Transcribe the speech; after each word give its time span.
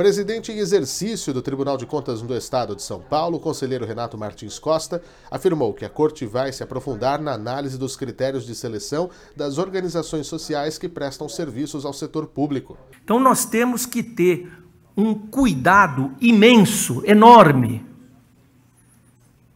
Presidente 0.00 0.50
em 0.50 0.56
exercício 0.56 1.30
do 1.30 1.42
Tribunal 1.42 1.76
de 1.76 1.84
Contas 1.84 2.22
do 2.22 2.34
Estado 2.34 2.74
de 2.74 2.82
São 2.82 3.02
Paulo, 3.02 3.36
o 3.36 3.38
conselheiro 3.38 3.84
Renato 3.84 4.16
Martins 4.16 4.58
Costa, 4.58 5.02
afirmou 5.30 5.74
que 5.74 5.84
a 5.84 5.90
Corte 5.90 6.24
vai 6.24 6.50
se 6.54 6.62
aprofundar 6.62 7.20
na 7.20 7.34
análise 7.34 7.76
dos 7.76 7.96
critérios 7.96 8.46
de 8.46 8.54
seleção 8.54 9.10
das 9.36 9.58
organizações 9.58 10.26
sociais 10.26 10.78
que 10.78 10.88
prestam 10.88 11.28
serviços 11.28 11.84
ao 11.84 11.92
setor 11.92 12.28
público. 12.28 12.78
Então 13.04 13.20
nós 13.20 13.44
temos 13.44 13.84
que 13.84 14.02
ter 14.02 14.50
um 14.96 15.12
cuidado 15.12 16.12
imenso, 16.18 17.02
enorme, 17.04 17.84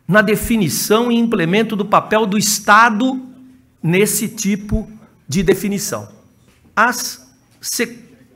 na 0.06 0.20
definição 0.20 1.10
e 1.10 1.18
implemento 1.18 1.74
do 1.74 1.86
papel 1.86 2.26
do 2.26 2.36
Estado 2.36 3.18
nesse 3.82 4.28
tipo 4.28 4.86
de 5.26 5.42
definição. 5.42 6.06
As 6.76 7.34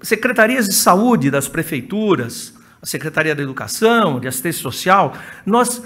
secretarias 0.02 0.66
de 0.66 0.74
saúde 0.74 1.30
das 1.30 1.48
prefeituras, 1.48 2.54
a 2.80 2.86
Secretaria 2.86 3.34
da 3.34 3.42
Educação, 3.42 4.20
de 4.20 4.28
Assistência 4.28 4.62
Social, 4.62 5.16
nós 5.44 5.82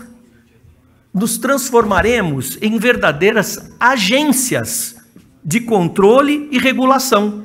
nos 1.13 1.39
transformaremos 1.39 2.59
em 2.61 2.79
verdadeiras 2.79 3.75
agências 3.79 4.97
de 5.45 5.61
controle 5.61 6.49
e 6.51 6.59
regulação. 6.59 7.45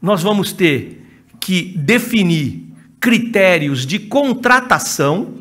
Nós 0.00 0.22
vamos 0.22 0.52
ter 0.52 1.06
que 1.40 1.76
definir 1.76 2.66
critérios 2.98 3.86
de 3.86 3.98
contratação. 3.98 5.34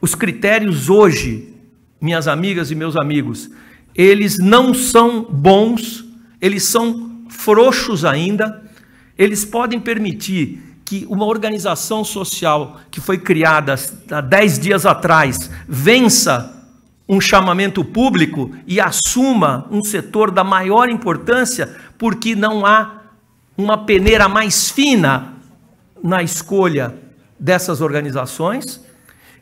Os 0.00 0.14
critérios 0.14 0.90
hoje, 0.90 1.54
minhas 2.00 2.28
amigas 2.28 2.70
e 2.70 2.74
meus 2.74 2.96
amigos, 2.96 3.50
eles 3.94 4.38
não 4.38 4.74
são 4.74 5.22
bons, 5.22 6.04
eles 6.40 6.64
são 6.64 7.24
frouxos 7.28 8.04
ainda 8.04 8.65
eles 9.18 9.44
podem 9.44 9.80
permitir 9.80 10.62
que 10.84 11.06
uma 11.08 11.24
organização 11.24 12.04
social 12.04 12.80
que 12.90 13.00
foi 13.00 13.18
criada 13.18 13.74
há 14.10 14.20
dez 14.20 14.58
dias 14.58 14.86
atrás 14.86 15.50
vença 15.68 16.52
um 17.08 17.20
chamamento 17.20 17.84
público 17.84 18.52
e 18.66 18.80
assuma 18.80 19.66
um 19.70 19.82
setor 19.82 20.30
da 20.30 20.42
maior 20.42 20.88
importância, 20.88 21.76
porque 21.98 22.34
não 22.34 22.66
há 22.66 23.02
uma 23.56 23.78
peneira 23.78 24.28
mais 24.28 24.70
fina 24.70 25.34
na 26.02 26.22
escolha 26.22 26.94
dessas 27.38 27.80
organizações. 27.80 28.80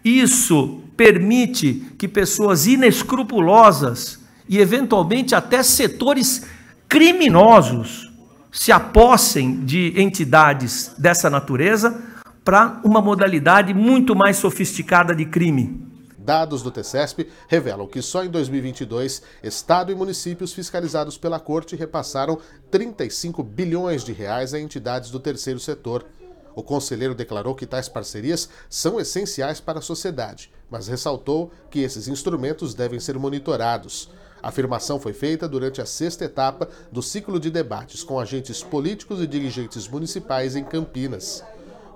Isso 0.04 0.82
permite 0.96 1.92
que 1.98 2.06
pessoas 2.06 2.66
inescrupulosas 2.66 4.20
e, 4.48 4.58
eventualmente, 4.58 5.34
até 5.34 5.62
setores 5.62 6.46
criminosos 6.88 8.13
se 8.54 8.70
apossem 8.70 9.64
de 9.64 10.00
entidades 10.00 10.94
dessa 10.96 11.28
natureza 11.28 12.00
para 12.44 12.80
uma 12.84 13.02
modalidade 13.02 13.74
muito 13.74 14.14
mais 14.14 14.36
sofisticada 14.36 15.14
de 15.14 15.26
crime. 15.26 15.92
Dados 16.16 16.62
do 16.62 16.70
TCESP 16.70 17.28
revelam 17.48 17.86
que 17.86 18.00
só 18.00 18.24
em 18.24 18.30
2022, 18.30 19.22
Estado 19.42 19.90
e 19.90 19.94
municípios 19.94 20.54
fiscalizados 20.54 21.18
pela 21.18 21.40
Corte 21.40 21.76
repassaram 21.76 22.38
35 22.70 23.42
bilhões 23.42 24.04
de 24.04 24.12
reais 24.12 24.54
a 24.54 24.60
entidades 24.60 25.10
do 25.10 25.18
terceiro 25.18 25.58
setor. 25.58 26.06
O 26.54 26.62
conselheiro 26.62 27.14
declarou 27.14 27.54
que 27.54 27.66
tais 27.66 27.88
parcerias 27.88 28.48
são 28.70 29.00
essenciais 29.00 29.60
para 29.60 29.80
a 29.80 29.82
sociedade, 29.82 30.50
mas 30.70 30.86
ressaltou 30.86 31.50
que 31.68 31.80
esses 31.80 32.06
instrumentos 32.06 32.72
devem 32.72 33.00
ser 33.00 33.18
monitorados. 33.18 34.08
A 34.44 34.48
afirmação 34.48 35.00
foi 35.00 35.14
feita 35.14 35.48
durante 35.48 35.80
a 35.80 35.86
sexta 35.86 36.26
etapa 36.26 36.68
do 36.92 37.02
ciclo 37.02 37.40
de 37.40 37.50
debates 37.50 38.02
com 38.02 38.20
agentes 38.20 38.62
políticos 38.62 39.22
e 39.22 39.26
dirigentes 39.26 39.88
municipais 39.88 40.54
em 40.54 40.62
Campinas. 40.62 41.42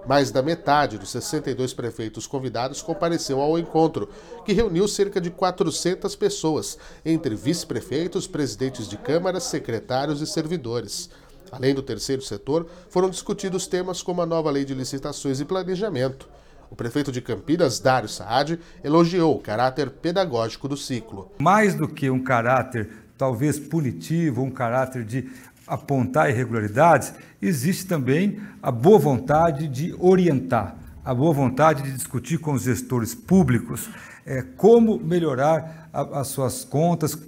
Mais 0.06 0.31
da 0.31 0.41
metade 0.41 0.97
dos 0.97 1.11
62 1.11 1.75
prefeitos 1.75 2.27
convidados 2.27 2.81
compareceu 2.81 3.39
ao 3.43 3.59
encontro, 3.59 4.09
que 4.47 4.55
reuniu 4.55 4.89
cerca 4.89 5.21
de 5.21 5.31
400 5.31 6.17
pessoas, 6.17 6.78
entre 7.05 7.34
vice-prefeitos, 7.34 8.27
presidentes 8.27 8.89
de 8.89 8.97
câmaras, 8.97 9.43
secretários 9.43 10.23
e 10.23 10.27
servidores. 10.27 11.11
Além 11.53 11.75
do 11.75 11.83
terceiro 11.83 12.23
setor, 12.23 12.67
foram 12.89 13.11
discutidos 13.11 13.67
temas 13.67 14.00
como 14.00 14.23
a 14.23 14.27
nova 14.27 14.50
lei 14.50 14.65
de 14.65 14.73
licitações 14.73 15.39
e 15.39 15.44
planejamento. 15.44 16.27
O 16.71 16.77
prefeito 16.77 17.11
de 17.11 17.21
Campinas, 17.21 17.81
Dário 17.81 18.09
Saad, 18.09 18.59
elogiou 18.84 19.37
o 19.37 19.41
caráter 19.41 19.91
pedagógico 19.91 20.69
do 20.69 20.77
ciclo. 20.77 21.33
Mais 21.39 21.75
do 21.75 21.89
que 21.89 22.11
um 22.11 22.23
caráter 22.23 22.89
talvez 23.17 23.59
punitivo, 23.59 24.43
um 24.43 24.51
caráter 24.51 25.05
de 25.05 25.29
apontar 25.67 26.31
irregularidades, 26.31 27.12
existe 27.43 27.87
também 27.87 28.41
a 28.62 28.71
boa 28.71 28.99
vontade 28.99 29.69
de 29.69 29.95
orientar, 29.99 30.77
a 31.05 31.15
boa 31.15 31.33
vontade 31.33 31.83
de 31.83 31.93
discutir 31.93 32.39
com 32.39 32.53
os 32.53 32.62
gestores 32.62 33.15
públicos 33.15 33.89
é, 34.25 34.43
como 34.43 34.99
melhorar 34.99 35.89
a, 35.93 36.21
as 36.21 36.29
suas 36.29 36.65
contas, 36.65 37.19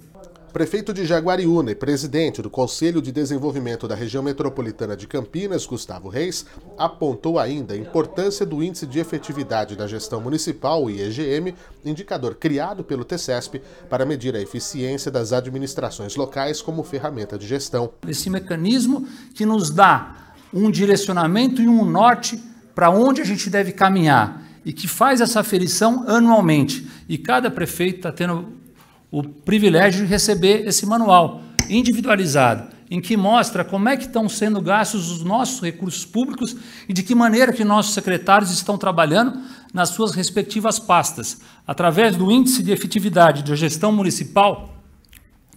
Prefeito 0.51 0.93
de 0.93 1.05
Jaguariúna 1.05 1.71
e 1.71 1.75
presidente 1.75 2.41
do 2.41 2.49
Conselho 2.49 3.01
de 3.01 3.09
Desenvolvimento 3.09 3.87
da 3.87 3.95
Região 3.95 4.21
Metropolitana 4.21 4.97
de 4.97 5.07
Campinas, 5.07 5.65
Gustavo 5.65 6.09
Reis, 6.09 6.45
apontou 6.77 7.39
ainda 7.39 7.73
a 7.73 7.77
importância 7.77 8.45
do 8.45 8.61
Índice 8.61 8.85
de 8.85 8.99
Efetividade 8.99 9.77
da 9.77 9.87
Gestão 9.87 10.19
Municipal, 10.19 10.89
IEGM, 10.89 11.55
indicador 11.85 12.35
criado 12.35 12.83
pelo 12.83 13.05
TCESP 13.05 13.61
para 13.89 14.05
medir 14.05 14.35
a 14.35 14.41
eficiência 14.41 15.09
das 15.09 15.31
administrações 15.31 16.17
locais 16.17 16.61
como 16.61 16.83
ferramenta 16.83 17.37
de 17.37 17.47
gestão. 17.47 17.93
Esse 18.05 18.29
mecanismo 18.29 19.07
que 19.33 19.45
nos 19.45 19.69
dá 19.69 20.33
um 20.53 20.69
direcionamento 20.69 21.61
e 21.61 21.67
um 21.69 21.85
norte 21.85 22.37
para 22.75 22.89
onde 22.89 23.21
a 23.21 23.25
gente 23.25 23.49
deve 23.49 23.71
caminhar 23.71 24.43
e 24.65 24.73
que 24.73 24.87
faz 24.87 25.21
essa 25.21 25.39
aferição 25.39 26.03
anualmente. 26.07 26.85
E 27.07 27.17
cada 27.17 27.49
prefeito 27.49 27.97
está 27.97 28.11
tendo 28.11 28.60
o 29.11 29.21
privilégio 29.21 30.05
de 30.05 30.09
receber 30.09 30.65
esse 30.65 30.85
manual 30.85 31.41
individualizado, 31.69 32.69
em 32.89 33.01
que 33.01 33.17
mostra 33.17 33.63
como 33.63 33.89
é 33.89 33.97
que 33.97 34.05
estão 34.05 34.27
sendo 34.27 34.61
gastos 34.61 35.11
os 35.11 35.23
nossos 35.23 35.61
recursos 35.61 36.05
públicos 36.05 36.55
e 36.87 36.93
de 36.93 37.03
que 37.03 37.13
maneira 37.13 37.53
que 37.53 37.63
nossos 37.63 37.93
secretários 37.93 38.51
estão 38.51 38.77
trabalhando 38.77 39.39
nas 39.73 39.89
suas 39.89 40.13
respectivas 40.13 40.79
pastas. 40.79 41.39
Através 41.67 42.15
do 42.15 42.31
índice 42.31 42.63
de 42.63 42.71
efetividade 42.71 43.43
da 43.43 43.55
gestão 43.55 43.91
municipal, 43.91 44.75